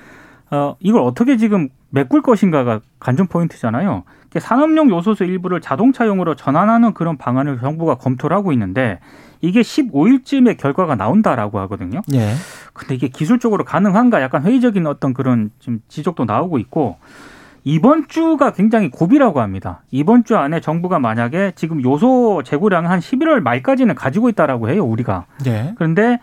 어 0.50 0.76
이걸 0.80 1.02
어떻게 1.02 1.36
지금 1.36 1.68
메꿀 1.90 2.22
것인가가 2.22 2.80
관전 3.00 3.26
포인트잖아요. 3.28 4.04
산업용 4.40 4.90
요소수 4.90 5.24
일부를 5.24 5.60
자동차용으로 5.60 6.34
전환하는 6.34 6.94
그런 6.94 7.16
방안을 7.16 7.58
정부가 7.60 7.96
검토를 7.96 8.36
하고 8.36 8.52
있는데 8.52 8.98
이게 9.40 9.60
15일쯤에 9.60 10.56
결과가 10.56 10.94
나온다라고 10.94 11.58
하거든요. 11.60 12.00
예. 12.14 12.34
근데 12.72 12.94
이게 12.94 13.08
기술적으로 13.08 13.64
가능한가 13.64 14.22
약간 14.22 14.42
회의적인 14.44 14.86
어떤 14.86 15.12
그런 15.12 15.50
지금 15.58 15.80
지적도 15.88 16.24
나오고 16.24 16.58
있고 16.58 16.96
이번 17.64 18.08
주가 18.08 18.52
굉장히 18.52 18.90
고비라고 18.90 19.40
합니다. 19.40 19.82
이번 19.90 20.24
주 20.24 20.36
안에 20.36 20.60
정부가 20.60 20.98
만약에 20.98 21.52
지금 21.54 21.82
요소 21.82 22.42
재고량 22.44 22.90
한 22.90 22.98
11월 22.98 23.40
말까지는 23.40 23.94
가지고 23.94 24.28
있다라고 24.28 24.68
해요, 24.68 24.84
우리가. 24.84 25.26
예. 25.46 25.72
그런데 25.76 26.18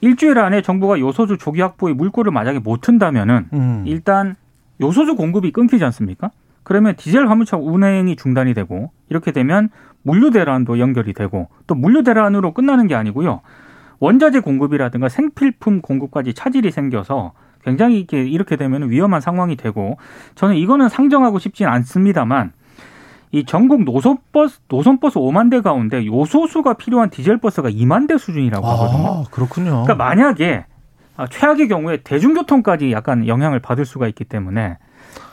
일주일 0.00 0.38
안에 0.38 0.62
정부가 0.62 1.00
요소수 1.00 1.38
조기 1.38 1.60
확보의 1.60 1.94
물꼬를 1.94 2.30
만약에 2.30 2.60
못 2.60 2.82
튼다면은 2.82 3.48
음. 3.52 3.84
일단 3.86 4.36
요소수 4.80 5.16
공급이 5.16 5.50
끊기지 5.50 5.84
않습니까? 5.84 6.30
그러면 6.66 6.96
디젤 6.96 7.28
화물차 7.28 7.58
운행이 7.58 8.16
중단이 8.16 8.52
되고 8.52 8.90
이렇게 9.08 9.30
되면 9.30 9.68
물류 10.02 10.32
대란도 10.32 10.80
연결이 10.80 11.12
되고 11.12 11.46
또 11.68 11.76
물류 11.76 12.02
대란으로 12.02 12.54
끝나는 12.54 12.88
게 12.88 12.96
아니고요. 12.96 13.40
원자재 14.00 14.40
공급이라든가 14.40 15.08
생필품 15.08 15.80
공급까지 15.80 16.34
차질이 16.34 16.72
생겨서 16.72 17.34
굉장히 17.62 17.98
이렇게 17.98 18.24
이렇게 18.24 18.56
되면 18.56 18.90
위험한 18.90 19.20
상황이 19.20 19.54
되고 19.54 19.96
저는 20.34 20.56
이거는 20.56 20.88
상정하고 20.88 21.38
싶진 21.38 21.68
않습니다만 21.68 22.50
이 23.30 23.44
전국 23.44 23.84
노선버스 23.84 24.62
노선버스 24.66 25.20
5만 25.20 25.52
대 25.52 25.60
가운데 25.60 26.04
요소수가 26.04 26.74
필요한 26.74 27.10
디젤 27.10 27.36
버스가 27.36 27.70
2만 27.70 28.08
대 28.08 28.18
수준이라고 28.18 28.66
하거든요. 28.66 29.06
아, 29.06 29.24
그렇군요. 29.30 29.84
그러니까 29.84 29.94
만약에 29.94 30.64
아, 31.16 31.28
최악의 31.28 31.68
경우에 31.68 31.98
대중교통까지 31.98 32.90
약간 32.90 33.28
영향을 33.28 33.60
받을 33.60 33.84
수가 33.84 34.08
있기 34.08 34.24
때문에 34.24 34.78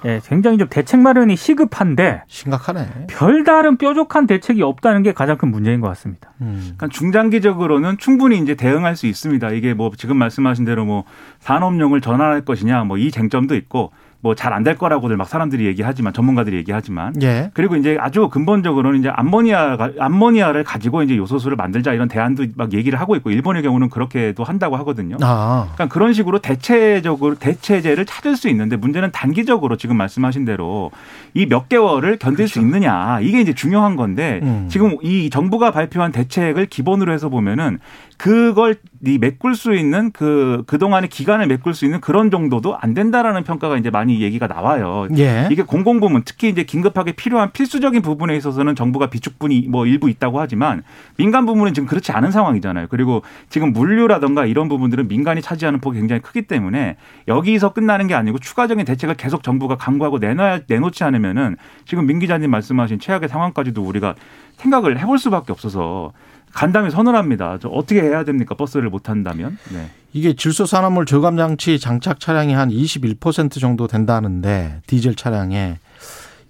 예, 0.06 0.20
굉장히 0.26 0.58
좀 0.58 0.68
대책 0.70 1.00
마련이 1.00 1.36
시급한데 1.36 2.24
심각하네. 2.28 3.08
별다른 3.08 3.78
뾰족한 3.78 4.26
대책이 4.28 4.64
없다는 4.64 5.04
게 5.04 5.14
가장 5.14 5.38
큰 5.38 5.52
문제인 5.52 5.82
것 5.82 5.88
같습니다. 5.90 6.32
음. 6.42 6.60
그러니까 6.78 6.88
중장기적으로는 6.88 7.98
충분히 8.00 8.38
이제 8.40 8.56
대응할 8.56 8.96
수 8.96 9.06
있습니다. 9.08 9.52
이게 9.52 9.74
뭐 9.74 9.92
지금 9.96 10.18
말씀하신 10.18 10.66
대로 10.66 10.84
뭐 10.86 11.04
산업용을 11.40 12.02
전환할 12.02 12.42
것이냐 12.46 12.84
뭐 12.86 12.98
이 13.04 13.12
쟁점도 13.12 13.56
있고 13.56 13.92
뭐 14.24 14.34
잘 14.36 14.54
안 14.54 14.64
될 14.64 14.78
거라고들 14.78 15.18
막 15.18 15.28
사람들이 15.28 15.66
얘기하지만 15.66 16.14
전문가들이 16.14 16.56
얘기하지만 16.58 17.14
예. 17.22 17.52
그리고 17.54 17.76
이제 17.76 17.98
아주 18.00 18.30
근본적으로는 18.30 19.00
이제 19.00 19.10
암모니아가 19.10 19.92
암모니아를 20.00 20.64
가지고 20.64 21.04
이제 21.04 21.18
요소수를 21.18 21.58
만들자 21.58 21.94
이런 21.94 22.08
대안도 22.08 22.46
막 22.56 22.72
얘기를 22.74 23.00
하고 23.00 23.16
있고 23.18 23.30
일본의 23.32 23.62
경우는 23.64 23.90
그렇게도 23.90 24.44
한다고 24.44 24.78
하거든요. 24.78 25.18
아. 25.22 25.68
그러니까 25.74 25.94
그런 25.94 26.14
식으로 26.14 26.40
대체적으로 26.40 27.36
대체제를 27.36 28.06
찾을 28.06 28.36
수 28.38 28.48
있는데 28.50 28.78
문제는 28.78 29.12
단기적으로 29.12 29.76
지금 29.76 29.98
말씀하신 29.98 30.46
대로 30.46 30.92
이 31.34 31.46
몇 31.46 31.68
개월을 31.70 32.18
견딜 32.18 32.48
수 32.48 32.60
있느냐 32.62 33.20
이게 33.22 33.42
이제 33.42 33.54
중요한 33.54 33.96
건데 33.98 34.40
음. 34.44 34.68
지금 34.70 34.96
이 35.04 35.30
정부가 35.30 35.72
발표한 35.72 36.12
대책을 36.14 36.66
기본으로 36.68 37.12
해서 37.12 37.28
보면은 37.30 37.80
그걸 38.18 38.76
이 39.06 39.18
메꿀 39.18 39.56
수 39.56 39.74
있는 39.76 40.12
그 40.12 40.64
그동안의 40.68 41.10
기간을 41.10 41.48
메꿀 41.48 41.74
수 41.74 41.86
있는 41.86 42.00
그런 42.00 42.32
정도도 42.32 42.78
안 42.80 42.94
된다라는 42.94 43.44
평가가 43.44 43.78
이제 43.78 43.90
많이 43.90 44.13
얘기가 44.22 44.48
나와요. 44.48 45.08
예. 45.18 45.48
이게 45.52 45.64
공공부문 45.64 46.24
특히 46.26 46.50
이제 46.50 46.64
긴급하게 46.64 47.14
필요한 47.14 47.52
필수적인 47.52 48.02
부분에 48.02 48.36
있어서는 48.36 48.76
정부가 48.76 49.08
비축분이 49.08 49.68
뭐 49.70 49.86
일부 49.86 50.10
있다고 50.10 50.40
하지만 50.40 50.84
민간 51.18 51.46
부문은 51.46 51.74
지금 51.74 51.88
그렇지 51.88 52.12
않은 52.12 52.32
상황이잖아요. 52.32 52.88
그리고 52.90 53.22
지금 53.50 53.74
물류라든가 53.74 54.46
이런 54.46 54.68
부분들은 54.70 55.08
민간이 55.08 55.42
차지하는 55.42 55.80
폭이 55.80 56.00
굉장히 56.00 56.22
크기 56.22 56.44
때문에 56.44 56.98
여기서 57.28 57.74
끝나는 57.74 58.08
게 58.08 58.14
아니고 58.14 58.40
추가적인 58.40 58.86
대책을 58.86 59.16
계속 59.16 59.44
정부가 59.44 59.78
강구하고 59.78 60.20
내놔야 60.20 60.62
내놓지 60.68 61.04
않으면은 61.04 61.58
지금 61.86 62.06
민 62.06 62.20
기자님 62.20 62.52
말씀하신 62.52 63.00
최악의 63.00 63.30
상황까지도 63.30 63.82
우리가 63.82 64.16
생각을 64.58 65.00
해볼 65.00 65.18
수밖에 65.18 65.52
없어서 65.52 66.14
간담회 66.54 66.90
선언합니다. 66.92 67.58
저 67.60 67.68
어떻게 67.70 68.02
해야 68.02 68.24
됩니까? 68.24 68.56
버스를 68.56 68.90
못 68.90 69.10
한다면? 69.10 69.58
네. 69.72 69.90
이게 70.14 70.34
질소 70.34 70.66
산화물 70.66 71.06
저감 71.06 71.38
장치 71.38 71.80
장착 71.80 72.20
차량이 72.20 72.54
한 72.54 72.70
21% 72.70 73.60
정도 73.60 73.88
된다는데 73.88 74.82
디젤 74.88 75.16
차량에 75.16 75.78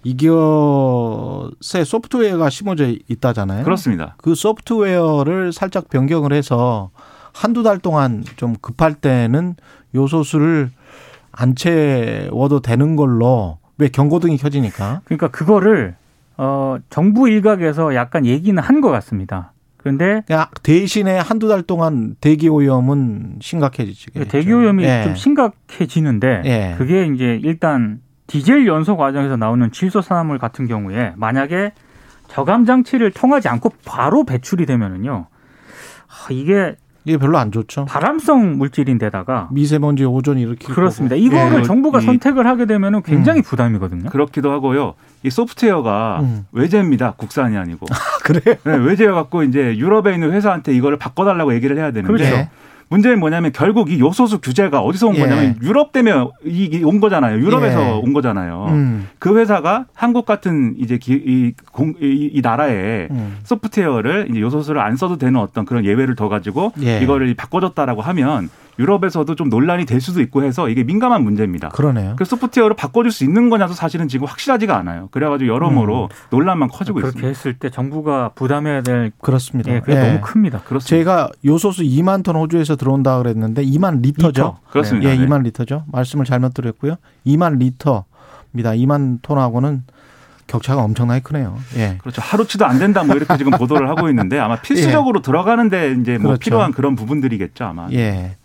이것에 0.04 1.84
소프트웨어가 1.84 2.50
심어져 2.50 2.92
있다잖아요. 3.08 3.64
그렇습니다. 3.64 4.16
그 4.18 4.34
소프트웨어를 4.34 5.52
살짝 5.52 5.88
변경을 5.88 6.34
해서 6.34 6.90
한두 7.32 7.62
달 7.62 7.78
동안 7.78 8.22
좀 8.36 8.54
급할 8.60 8.94
때는 8.94 9.56
요소수를 9.94 10.70
안 11.32 11.56
채워도 11.56 12.60
되는 12.60 12.96
걸로 12.96 13.58
왜 13.78 13.88
경고등이 13.88 14.36
켜지니까 14.36 15.00
그러니까 15.04 15.28
그거를 15.28 15.96
어, 16.36 16.76
정부 16.90 17.28
일각에서 17.28 17.94
약간 17.94 18.26
얘기는 18.26 18.60
한 18.62 18.80
것 18.82 18.90
같습니다. 18.90 19.53
그런데 19.84 20.22
그냥 20.26 20.46
대신에 20.62 21.18
한두 21.18 21.46
달 21.46 21.60
동안 21.60 22.16
대기 22.22 22.48
오염은 22.48 23.36
심각해지죠. 23.42 24.24
대기 24.24 24.50
오염이 24.50 24.82
예. 24.82 25.02
좀 25.04 25.14
심각해지는데 25.14 26.42
예. 26.46 26.74
그게 26.78 27.04
이제 27.04 27.38
일단 27.44 28.00
디젤 28.26 28.66
연소 28.66 28.96
과정에서 28.96 29.36
나오는 29.36 29.70
질소산화물 29.70 30.38
같은 30.38 30.66
경우에 30.66 31.12
만약에 31.16 31.72
저감 32.28 32.64
장치를 32.64 33.10
통하지 33.10 33.48
않고 33.48 33.72
바로 33.84 34.24
배출이 34.24 34.64
되면은요. 34.64 35.26
아, 36.08 36.28
이게 36.30 36.76
이게 37.06 37.18
별로 37.18 37.36
안 37.38 37.52
좋죠. 37.52 37.84
발암성 37.84 38.56
물질인데다가 38.56 39.48
미세먼지 39.52 40.04
오존 40.04 40.38
이렇게 40.38 40.66
그렇습니다. 40.72 41.14
거고. 41.16 41.26
이거를 41.26 41.58
예. 41.58 41.62
정부가 41.62 42.00
이- 42.00 42.04
선택을 42.04 42.46
하게 42.46 42.64
되면 42.66 43.02
굉장히 43.02 43.40
음. 43.40 43.42
부담이거든요. 43.42 44.08
그렇기도 44.08 44.50
하고요. 44.50 44.94
이 45.22 45.30
소프트웨어가 45.30 46.20
음. 46.22 46.46
외제입니다. 46.52 47.12
국산이 47.16 47.56
아니고. 47.58 47.86
그래요? 48.24 48.56
네, 48.64 48.76
외제여 48.76 49.14
갖고 49.14 49.42
이제 49.42 49.76
유럽에 49.76 50.14
있는 50.14 50.32
회사한테 50.32 50.74
이거를 50.74 50.96
바꿔달라고 50.98 51.54
얘기를 51.54 51.76
해야 51.76 51.90
되는데 51.92 52.06
그렇죠. 52.24 52.48
예. 52.84 52.94
문제는 52.94 53.20
뭐냐면 53.20 53.52
결국 53.52 53.90
이 53.90 53.98
요소수 54.00 54.40
규제가 54.40 54.80
어디서 54.80 55.08
온 55.08 55.16
예. 55.16 55.20
거냐면 55.20 55.56
유럽 55.62 55.92
때문에 55.92 56.28
이게 56.44 56.82
온 56.84 57.00
거잖아요. 57.00 57.38
유럽에서 57.38 57.80
예. 57.80 57.90
온 58.02 58.12
거잖아요. 58.12 58.66
음. 58.68 59.08
그 59.18 59.38
회사가 59.38 59.86
한국 59.94 60.26
같은 60.26 60.74
이제 60.78 60.98
기, 60.98 61.12
이, 61.14 61.52
공, 61.72 61.94
이, 62.00 62.30
이 62.32 62.40
나라에 62.40 63.08
음. 63.10 63.38
소프트웨어를 63.44 64.28
이제 64.30 64.40
요소수를 64.40 64.80
안 64.80 64.96
써도 64.96 65.18
되는 65.18 65.40
어떤 65.40 65.64
그런 65.64 65.84
예외를 65.84 66.14
둬 66.14 66.28
가지고 66.28 66.72
예. 66.82 67.00
이거를 67.00 67.34
바꿔줬다라고 67.34 68.02
하면 68.02 68.48
유럽에서도 68.78 69.34
좀 69.34 69.48
논란이 69.48 69.84
될 69.84 70.00
수도 70.00 70.20
있고 70.20 70.42
해서 70.42 70.68
이게 70.68 70.84
민감한 70.84 71.22
문제입니다. 71.22 71.68
그러네요. 71.68 72.14
그 72.16 72.24
소프트웨어를 72.24 72.76
바꿔줄 72.76 73.12
수 73.12 73.24
있는 73.24 73.50
거냐도 73.50 73.72
사실은 73.74 74.08
지금 74.08 74.26
확실하지가 74.26 74.76
않아요. 74.76 75.08
그래가지고 75.10 75.52
여러모로 75.52 76.08
논란만 76.30 76.68
커지고 76.68 76.96
그렇게 76.96 77.08
있습니다. 77.08 77.28
했을 77.28 77.54
때 77.58 77.70
정부가 77.70 78.30
부담해야 78.34 78.82
될 78.82 79.12
그렇습니다. 79.20 79.72
예, 79.72 79.80
그게 79.80 79.96
예. 79.96 80.00
너무 80.00 80.20
큽니다. 80.20 80.60
그렇습니다. 80.60 80.88
제가 80.88 81.28
요소수 81.44 81.82
2만 81.82 82.24
톤 82.24 82.36
호주에서 82.36 82.76
들어온다 82.76 83.18
그랬는데 83.18 83.64
2만 83.64 84.02
리터죠. 84.02 84.28
리터. 84.28 84.58
그렇습니다. 84.70 85.10
예, 85.10 85.16
네. 85.16 85.26
2만 85.26 85.42
리터죠. 85.44 85.84
말씀을 85.92 86.24
잘못 86.24 86.54
드렸고요. 86.54 86.96
2만 87.26 87.58
리터입니다. 87.58 88.72
2만 88.72 89.18
톤하고는 89.22 89.84
격차가 90.46 90.82
엄청나게 90.82 91.20
크네요. 91.22 91.58
예. 91.76 91.96
그렇죠. 91.98 92.20
하루치도 92.22 92.66
안 92.66 92.78
된다 92.78 93.02
뭐 93.02 93.16
이렇게 93.16 93.36
지금 93.36 93.52
보도를 93.58 93.88
하고 93.88 94.08
있는데 94.08 94.38
아마 94.38 94.56
필수적으로 94.56 95.22
들어가는데 95.22 95.96
이제 96.00 96.18
뭐 96.18 96.28
그렇죠. 96.30 96.38
필요한 96.40 96.72
그런 96.72 96.96
부분들이겠죠 96.96 97.64
아마. 97.64 97.88
예. 97.92 98.36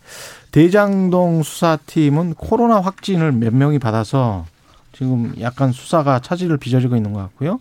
대장동 0.52 1.42
수사팀은 1.42 2.34
코로나 2.34 2.80
확진을 2.80 3.32
몇 3.32 3.54
명이 3.54 3.78
받아서 3.78 4.46
지금 4.92 5.32
약간 5.40 5.72
수사가 5.72 6.18
차질을 6.20 6.56
빚어지고 6.56 6.96
있는 6.96 7.12
것 7.12 7.20
같고요. 7.20 7.60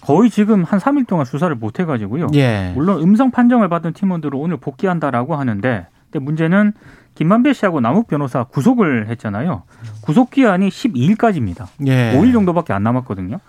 거의 0.00 0.30
지금 0.30 0.64
한 0.64 0.78
3일 0.78 1.06
동안 1.06 1.24
수사를 1.24 1.54
못 1.54 1.80
해가지고요. 1.80 2.28
예. 2.34 2.72
물론 2.74 3.00
음성 3.02 3.30
판정을 3.30 3.68
받은 3.68 3.92
팀원들은 3.92 4.38
오늘 4.38 4.56
복귀한다라고 4.56 5.36
하는데 5.36 5.86
근데 6.10 6.24
문제는 6.24 6.72
김만배 7.18 7.52
씨하고 7.52 7.80
남욱 7.80 8.06
변호사 8.06 8.44
구속을 8.44 9.08
했잖아요. 9.08 9.64
구속 10.02 10.30
기한이 10.30 10.68
12일까지입니다. 10.68 11.66
예. 11.88 12.12
5일 12.16 12.32
정도밖에 12.32 12.72
안 12.72 12.84
남았거든요. 12.84 13.40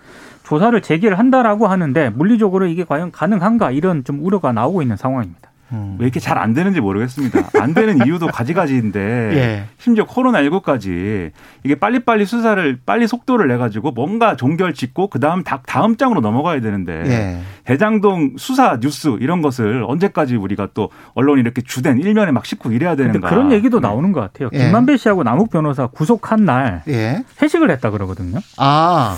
조사를 0.42 0.82
재개를 0.82 1.20
한다라고 1.20 1.68
하는데 1.68 2.10
물리적으로 2.10 2.66
이게 2.66 2.82
과연 2.82 3.12
가능한가 3.12 3.70
이런 3.70 4.02
좀 4.02 4.24
우려가 4.24 4.50
나오고 4.50 4.82
있는 4.82 4.96
상황입니다. 4.96 5.39
음. 5.72 5.96
왜 5.98 6.04
이렇게 6.06 6.18
잘 6.20 6.40
안 6.40 6.54
되는지 6.54 6.80
모르겠습니다. 6.80 7.50
안 7.60 7.74
되는 7.74 7.98
이유도 8.06 8.26
가지가지인데 8.28 9.00
예. 9.34 9.64
심지어 9.78 10.06
코로나19까지 10.06 11.32
이게 11.64 11.74
빨리빨리 11.74 12.24
수사를 12.24 12.78
빨리 12.86 13.06
속도를 13.06 13.48
내 13.48 13.56
가지고 13.56 13.90
뭔가 13.90 14.36
종결 14.36 14.74
짓고 14.74 15.08
그다음 15.08 15.44
다, 15.44 15.60
다음 15.66 15.96
장으로 15.96 16.20
넘어가야 16.20 16.60
되는데 16.60 17.02
예. 17.06 17.40
대장동 17.64 18.34
수사 18.38 18.78
뉴스 18.80 19.16
이런 19.20 19.42
것을 19.42 19.84
언제까지 19.86 20.36
우리가 20.36 20.68
또 20.74 20.90
언론이 21.14 21.40
이렇게 21.40 21.60
주된 21.62 21.98
일면에 21.98 22.32
막 22.32 22.46
싣고 22.46 22.72
이래야 22.72 22.96
되는가. 22.96 23.28
그런 23.28 23.52
얘기도 23.52 23.80
네. 23.80 23.88
나오는 23.88 24.12
것 24.12 24.20
같아요. 24.20 24.48
예. 24.52 24.58
김만배 24.58 24.96
씨하고 24.96 25.22
남욱 25.22 25.50
변호사 25.50 25.86
구속한 25.88 26.44
날 26.44 26.82
예. 26.88 27.22
회식을 27.42 27.70
했다 27.70 27.90
그러거든요. 27.90 28.38
아. 28.56 29.16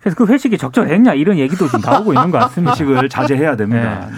그래서 0.00 0.16
그 0.16 0.26
회식이 0.32 0.56
적절했냐 0.56 1.12
이런 1.14 1.36
얘기도 1.38 1.68
좀 1.68 1.80
나오고 1.82 2.14
있는 2.14 2.30
것 2.30 2.38
같습니다. 2.38 2.72
회식을 2.72 3.08
자제해야 3.10 3.56
됩니다. 3.56 4.08
네. 4.10 4.16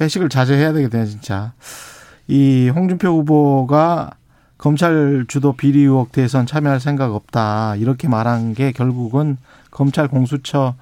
회식을 0.00 0.28
자제해야 0.28 0.72
되겠네요, 0.72 1.06
진짜. 1.06 1.52
이 2.26 2.70
홍준표 2.74 3.08
후보가 3.08 4.12
검찰 4.58 5.24
주도 5.28 5.52
비리 5.52 5.80
의혹 5.80 6.12
대선 6.12 6.46
참여할 6.46 6.80
생각 6.80 7.14
없다. 7.14 7.76
이렇게 7.76 8.08
말한 8.08 8.54
게 8.54 8.72
결국은 8.72 9.36
검찰 9.70 10.08
공수처 10.08 10.74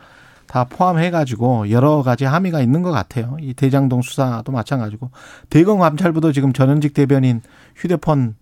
다 0.47 0.65
포함해가지고 0.65 1.71
여러 1.71 2.03
가지 2.03 2.25
함의가 2.25 2.61
있는 2.61 2.83
것 2.83 2.91
같아요. 2.91 3.37
이 3.41 3.53
대장동 3.53 4.03
수사도 4.03 4.53
마찬가지고. 4.53 5.11
대검 5.51 5.79
감찰부도 5.81 6.33
지금 6.33 6.53
전현직 6.53 6.95
대변인 6.95 7.43
휴대폰 7.75 8.37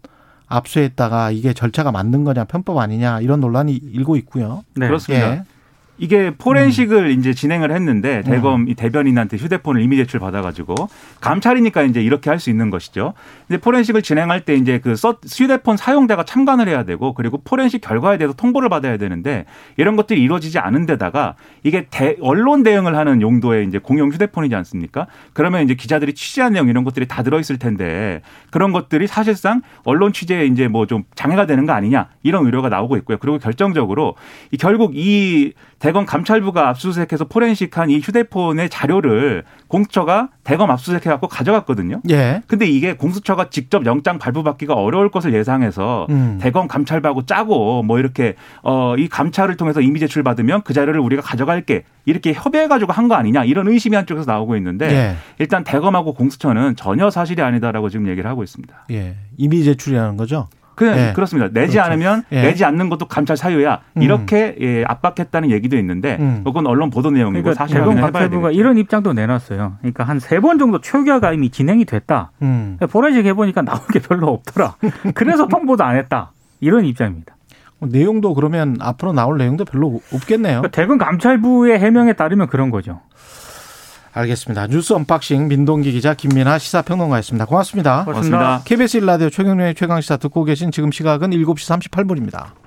압수했다가 0.46 1.31
이게 1.31 1.53
절차가 1.53 1.90
맞는 1.90 2.25
거냐, 2.25 2.44
편법 2.44 2.79
아니냐, 2.79 3.20
이런 3.20 3.40
논란이 3.40 3.75
일고 3.75 4.16
있고요. 4.16 4.64
네. 4.77 4.87
그렇습니다. 4.87 5.33
예. 5.33 5.44
이게 5.98 6.30
포렌식을 6.37 7.11
이제 7.11 7.35
진행을 7.35 7.72
했는데 7.72 8.18
음. 8.18 8.30
대검 8.30 8.68
이 8.68 8.74
대변인한테 8.74 9.37
휴대폰을 9.37 9.83
이미 9.83 9.96
제출 9.96 10.20
받아가지고 10.20 10.74
감찰이니까 11.20 11.83
이제 11.83 12.02
이렇게 12.02 12.30
할 12.30 12.38
수 12.38 12.50
있는 12.50 12.68
것이죠. 12.68 13.14
근데 13.48 13.61
포렌식을 13.61 14.02
진행할 14.02 14.44
때 14.44 14.54
이제 14.54 14.78
그 14.78 14.96
써, 14.96 15.18
휴대폰 15.26 15.76
사용자가 15.76 16.24
참관을 16.24 16.68
해야 16.68 16.83
되고 16.83 17.14
그리고 17.14 17.40
포렌식 17.42 17.80
결과에 17.80 18.18
대해서 18.18 18.35
통보를 18.35 18.68
받아야 18.68 18.96
되는데 18.96 19.44
이런 19.76 19.96
것들이 19.96 20.20
이루어지지 20.22 20.59
않은 20.59 20.87
데다가 20.87 21.37
이게 21.62 21.87
대, 21.90 22.16
언론 22.20 22.62
대응을 22.62 22.96
하는 22.96 23.22
용도의 23.22 23.66
이제 23.66 23.78
공용 23.78 24.11
휴대폰이지 24.11 24.54
않습니까? 24.54 25.07
그러면 25.33 25.62
이제 25.64 25.74
기자들이 25.74 26.14
취재한 26.14 26.52
내용 26.52 26.68
이런 26.68 26.85
것들이 26.85 27.07
다 27.07 27.22
들어있을 27.22 27.59
텐데 27.59 28.20
그런 28.50 28.72
것들이 28.72 29.07
사실상 29.07 29.62
언론 29.85 30.12
취재에 30.12 30.46
이제 30.46 30.68
뭐 30.68 30.85
좀 30.87 31.04
장애가 31.14 31.46
되는 31.46 31.64
거 31.66 31.72
아니냐 31.72 32.09
이런 32.22 32.44
의료가 32.46 32.68
나오고 32.68 32.96
있고요. 32.98 33.16
그리고 33.18 33.38
결정적으로 33.38 34.16
이 34.50 34.57
결국 34.57 34.92
이 34.94 35.52
대검 35.85 36.07
감찰부가 36.07 36.70
압수수색해서 36.70 37.27
포렌식한 37.27 37.90
이 37.90 37.99
휴대폰의 37.99 38.70
자료를 38.70 39.44
공수처가 39.68 40.31
대검 40.42 40.70
압수수색해 40.70 41.11
갖고 41.11 41.29
가져갔거든요. 41.29 42.01
예. 42.09 42.40
근데 42.47 42.64
이게 42.66 42.94
공수처가 42.94 43.51
직접 43.51 43.85
영장 43.85 44.18
발부받기가 44.18 44.73
어려울 44.73 45.11
것을 45.11 45.35
예상해서 45.35 46.07
음. 46.09 46.38
대검 46.40 46.68
감찰부하고 46.68 47.27
짜고 47.27 47.83
뭐 47.83 47.99
이렇게 47.99 48.35
어 48.62 48.94
이 48.97 49.09
감찰을 49.09 49.57
통해서 49.59 49.81
이미 49.83 49.99
제출 50.01 50.23
받으면 50.23 50.62
그 50.62 50.73
자료를 50.73 51.01
우리가 51.01 51.20
가져갈게 51.20 51.83
이렇게 52.07 52.33
협의해 52.33 52.66
가지고 52.68 52.92
한 52.92 53.05
거 53.09 53.14
아니냐 53.16 53.44
이런 53.44 53.68
의심이 53.68 53.94
한쪽에서 53.97 54.31
나오고 54.31 54.57
있는데 54.57 54.88
예. 54.90 55.16
일단 55.38 55.64
대검하고 55.64 56.14
공수처는 56.14 56.77
전혀 56.77 57.11
사실이 57.11 57.42
아니다라고 57.42 57.90
지금 57.90 58.09
얘기를 58.09 58.31
하고 58.31 58.42
있습니다. 58.42 58.87
예. 58.92 59.16
이미 59.37 59.62
제출이라는 59.64 60.16
거죠. 60.16 60.47
그냥 60.75 60.99
예. 60.99 61.13
그렇습니다. 61.15 61.49
내지 61.53 61.75
그렇죠. 61.77 61.91
않으면 61.91 62.25
예. 62.33 62.43
내지 62.43 62.65
않는 62.65 62.89
것도 62.89 63.07
감찰 63.07 63.37
사유야. 63.37 63.81
음. 63.97 64.03
이렇게 64.03 64.57
예, 64.61 64.85
압박했다는 64.87 65.51
얘기도 65.51 65.77
있는데 65.79 66.17
음. 66.21 66.43
그건 66.45 66.67
언론 66.67 66.91
보도 66.91 67.11
내용이고 67.11 67.43
그러니까 67.43 67.55
사실 67.65 67.77
대검 67.79 67.95
되겠죠. 68.13 68.51
이런 68.51 68.77
입장도 68.79 69.13
내놨어요. 69.13 69.77
그러니까 69.81 70.05
한 70.05 70.19
세 70.19 70.41
번 70.41 70.59
정도 70.59 70.81
초기화가 70.81 71.33
이미 71.33 71.51
진행이 71.51 71.85
됐다. 71.85 72.33
음. 72.43 72.77
포렌식 72.91 73.25
해보니까 73.27 73.63
나올 73.63 73.81
게 73.93 73.99
별로 74.01 74.29
없더라. 74.29 74.75
그래서 75.15 75.49
통보도 75.49 75.85
안 75.85 75.97
했다. 75.97 76.33
이런 76.61 76.85
입장입니다. 76.85 77.35
내용도 77.81 78.33
그러면 78.35 78.77
앞으로 78.81 79.13
나올 79.13 79.37
내용도 79.37 79.65
별로 79.65 80.01
없겠네요. 80.13 80.61
그러니까 80.63 80.69
대검 80.69 80.97
감찰부의 80.99 81.79
해명에 81.79 82.15
따르면 82.15 82.47
그런 82.47 82.71
거죠. 82.71 83.01
알겠습니다. 84.14 84.68
뉴스 84.68 84.92
언박싱 84.92 85.48
민동기 85.48 85.92
기자 85.92 86.14
김민하 86.14 86.59
시사평론가였습니다. 86.59 87.46
고맙습니다. 87.46 88.05
고맙습니다. 88.05 88.62
KBS 88.64 89.00
1라디오 89.00 89.31
최경영의 89.31 89.75
최강시사 89.74 90.16
듣고 90.18 90.44
계신 90.44 90.70
지금 90.70 90.92
시각은 90.92 91.31
7시 91.31 91.90
38분입니다. 91.90 92.63